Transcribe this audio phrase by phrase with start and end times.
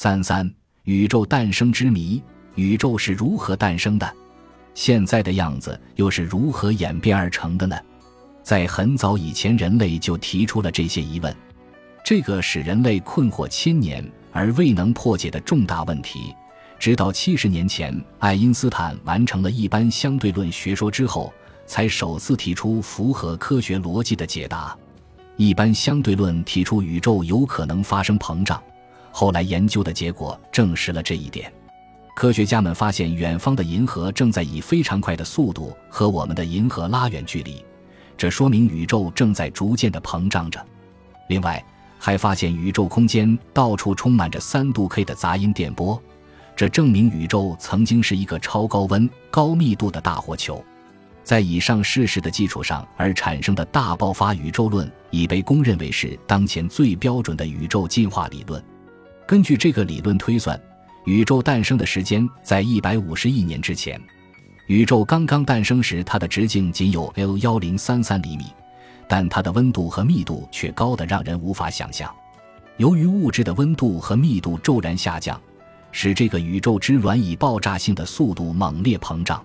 [0.00, 0.48] 三三，
[0.84, 2.22] 宇宙诞生之谜：
[2.54, 4.08] 宇宙是如何诞生的？
[4.72, 7.76] 现在的样子又是如何演变而成的呢？
[8.44, 11.34] 在很早以前，人类就提出了这些疑问。
[12.04, 16.32] 这个使人类困惑千年而未能破解的重大问题，
[16.78, 21.32] 直到七十年前，爱因斯坦完成了一般相对论学说之后，
[21.66, 24.78] 才首次提出符合科学逻辑的解答。
[25.36, 28.62] 一般相对论提出宇宙有可能发生膨胀。
[29.18, 31.52] 后来研究的结果证实了这一点。
[32.14, 37.64] 科学家们发现，远方的银河正在以非常快的速度和我们的银河拉远距离，
[38.16, 40.64] 这说明宇宙正在逐渐的膨胀着。
[41.28, 41.60] 另外，
[41.98, 46.00] 还发现宇宙空间到处充满着三度 K 的杂音电波，
[46.54, 50.64] 这证明宇宙曾经是一个超高温、高密度的大火球。
[51.24, 58.62] 在以上事实的基础上而产生的大爆发宇宙论，已被公认为是当前最标准的宇宙进化理论。
[59.28, 60.58] 根据这个理论推算，
[61.04, 64.00] 宇宙诞生的时间在一百五十亿年之前。
[64.68, 68.46] 宇宙刚刚诞生时，它的直径仅有 L 幺零三三厘米，
[69.06, 72.10] 但它的温度和密度却高得让人无法想象。
[72.78, 75.38] 由于物质的温度和密度骤然下降，
[75.92, 79.44] 使这个宇宙之卵以爆炸性的速度猛烈膨胀，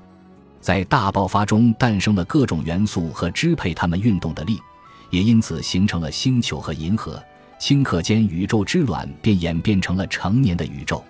[0.61, 4.61] 在大爆发中诞生了各种元素和支配它们运动的力，
[5.09, 7.21] 也因此形成了星球和银河。
[7.63, 11.01] 顷刻间，宇宙之卵便演变成了成年的宇宙。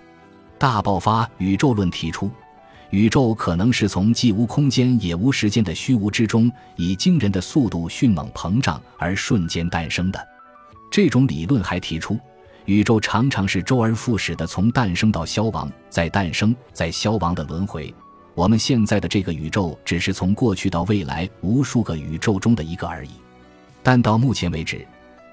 [0.56, 2.30] 大爆发宇宙论提出，
[2.90, 10.28] 宇宙可能是从既无空间也无时间的虚无之中，以惊人的速度迅猛膨胀而瞬间诞生的。
[10.92, 12.16] 这种理论还提出，
[12.66, 17.92] 宇宙常常是周而复始的从诞生到消亡，再诞生再消亡的轮回。
[18.36, 23.10] 我们现在的这个宇宙只是从过去到未来无数个宇宙中的一个而已。
[23.82, 24.86] 但到目前为止，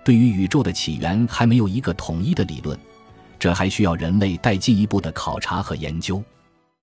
[0.04, 2.78] 对于宇宙的起源还没有一个统一的理论，
[3.38, 6.24] 这还需要人类再进一步的考察和研究。